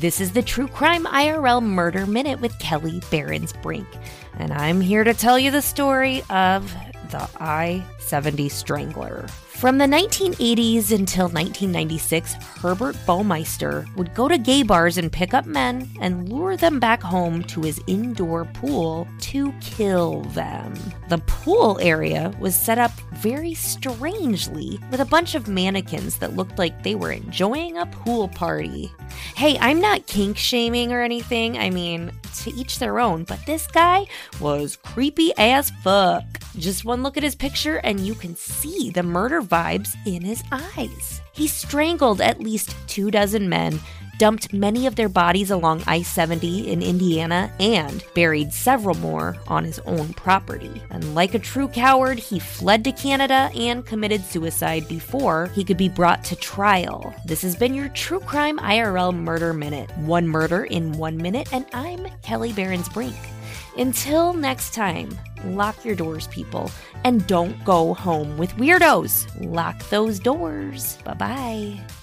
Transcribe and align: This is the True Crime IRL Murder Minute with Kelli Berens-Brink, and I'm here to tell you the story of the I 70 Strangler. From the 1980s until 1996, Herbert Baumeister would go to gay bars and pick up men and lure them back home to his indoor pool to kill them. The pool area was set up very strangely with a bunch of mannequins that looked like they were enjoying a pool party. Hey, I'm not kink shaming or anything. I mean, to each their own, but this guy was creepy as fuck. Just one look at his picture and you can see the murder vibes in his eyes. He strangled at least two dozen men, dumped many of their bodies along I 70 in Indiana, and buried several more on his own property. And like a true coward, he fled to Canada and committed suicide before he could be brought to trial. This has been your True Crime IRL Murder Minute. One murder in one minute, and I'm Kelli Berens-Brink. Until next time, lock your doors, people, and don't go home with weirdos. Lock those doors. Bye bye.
This 0.00 0.18
is 0.18 0.32
the 0.32 0.40
True 0.40 0.66
Crime 0.66 1.04
IRL 1.04 1.62
Murder 1.62 2.06
Minute 2.06 2.40
with 2.40 2.58
Kelli 2.58 3.02
Berens-Brink, 3.10 3.86
and 4.38 4.50
I'm 4.50 4.80
here 4.80 5.04
to 5.04 5.12
tell 5.12 5.38
you 5.38 5.50
the 5.50 5.60
story 5.60 6.22
of 6.30 6.74
the 7.10 7.28
I 7.38 7.84
70 7.98 8.48
Strangler. 8.48 9.26
From 9.60 9.76
the 9.76 9.84
1980s 9.84 10.90
until 10.90 11.26
1996, 11.26 12.32
Herbert 12.62 12.96
Baumeister 13.06 13.84
would 13.94 14.14
go 14.14 14.26
to 14.26 14.38
gay 14.38 14.62
bars 14.62 14.96
and 14.96 15.12
pick 15.12 15.34
up 15.34 15.44
men 15.44 15.86
and 16.00 16.30
lure 16.30 16.56
them 16.56 16.80
back 16.80 17.02
home 17.02 17.44
to 17.44 17.60
his 17.60 17.78
indoor 17.86 18.46
pool 18.46 19.06
to 19.20 19.52
kill 19.60 20.22
them. 20.22 20.72
The 21.10 21.18
pool 21.26 21.78
area 21.82 22.34
was 22.40 22.54
set 22.54 22.78
up 22.78 22.92
very 23.16 23.52
strangely 23.52 24.80
with 24.90 25.00
a 25.00 25.04
bunch 25.04 25.34
of 25.34 25.46
mannequins 25.46 26.16
that 26.18 26.36
looked 26.36 26.58
like 26.58 26.82
they 26.82 26.94
were 26.94 27.12
enjoying 27.12 27.76
a 27.76 27.84
pool 27.84 28.28
party. 28.28 28.90
Hey, 29.36 29.58
I'm 29.58 29.78
not 29.78 30.06
kink 30.06 30.38
shaming 30.38 30.90
or 30.90 31.02
anything. 31.02 31.58
I 31.58 31.68
mean, 31.68 32.12
to 32.36 32.50
each 32.54 32.78
their 32.78 32.98
own, 32.98 33.24
but 33.24 33.44
this 33.44 33.66
guy 33.66 34.06
was 34.40 34.76
creepy 34.76 35.32
as 35.36 35.68
fuck. 35.82 36.24
Just 36.60 36.84
one 36.84 37.02
look 37.02 37.16
at 37.16 37.22
his 37.22 37.34
picture 37.34 37.76
and 37.78 37.98
you 38.00 38.14
can 38.14 38.36
see 38.36 38.90
the 38.90 39.02
murder 39.02 39.40
vibes 39.40 39.96
in 40.04 40.20
his 40.20 40.44
eyes. 40.52 41.22
He 41.32 41.46
strangled 41.46 42.20
at 42.20 42.38
least 42.38 42.76
two 42.86 43.10
dozen 43.10 43.48
men, 43.48 43.80
dumped 44.18 44.52
many 44.52 44.86
of 44.86 44.94
their 44.94 45.08
bodies 45.08 45.50
along 45.50 45.82
I 45.86 46.02
70 46.02 46.70
in 46.70 46.82
Indiana, 46.82 47.50
and 47.58 48.04
buried 48.14 48.52
several 48.52 48.94
more 48.96 49.38
on 49.48 49.64
his 49.64 49.78
own 49.86 50.12
property. 50.12 50.82
And 50.90 51.14
like 51.14 51.32
a 51.32 51.38
true 51.38 51.66
coward, 51.66 52.18
he 52.18 52.38
fled 52.38 52.84
to 52.84 52.92
Canada 52.92 53.50
and 53.54 53.86
committed 53.86 54.22
suicide 54.22 54.86
before 54.86 55.46
he 55.54 55.64
could 55.64 55.78
be 55.78 55.88
brought 55.88 56.22
to 56.24 56.36
trial. 56.36 57.14
This 57.24 57.40
has 57.40 57.56
been 57.56 57.72
your 57.74 57.88
True 57.88 58.20
Crime 58.20 58.58
IRL 58.58 59.14
Murder 59.14 59.54
Minute. 59.54 59.90
One 59.96 60.28
murder 60.28 60.64
in 60.64 60.92
one 60.92 61.16
minute, 61.16 61.50
and 61.54 61.64
I'm 61.72 62.04
Kelli 62.22 62.54
Berens-Brink. 62.54 63.16
Until 63.78 64.34
next 64.34 64.74
time, 64.74 65.16
lock 65.44 65.84
your 65.84 65.94
doors, 65.94 66.26
people, 66.28 66.70
and 67.04 67.26
don't 67.26 67.62
go 67.64 67.94
home 67.94 68.36
with 68.38 68.54
weirdos. 68.56 69.26
Lock 69.44 69.76
those 69.90 70.18
doors. 70.18 70.98
Bye 71.04 71.14
bye. 71.14 71.99